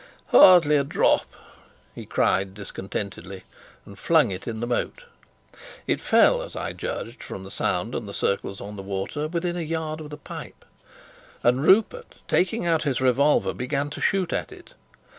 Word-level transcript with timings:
"Hardly 0.29 0.77
a 0.77 0.83
drop!" 0.83 1.27
he 1.93 2.07
cried 2.07 2.55
discontentedly, 2.55 3.43
and 3.85 3.99
flung 3.99 4.31
it 4.31 4.47
in 4.47 4.59
the 4.59 4.65
moat. 4.65 5.05
It 5.85 6.01
fell, 6.01 6.41
as 6.41 6.55
I 6.55 6.73
judged 6.73 7.21
from 7.23 7.43
the 7.43 7.51
sound 7.51 7.93
and 7.93 8.09
the 8.09 8.13
circles 8.15 8.59
on 8.59 8.77
the 8.77 8.81
water, 8.81 9.27
within 9.27 9.55
a 9.57 9.61
yard 9.61 10.01
of 10.01 10.09
the 10.09 10.17
pipe. 10.17 10.65
And 11.43 11.61
Rupert, 11.61 12.17
taking 12.27 12.65
out 12.65 12.81
his 12.81 12.99
revolver, 12.99 13.53
began 13.53 13.91
to 13.91 14.01
shoot 14.01 14.33
at 14.33 14.51
it. 14.51 14.73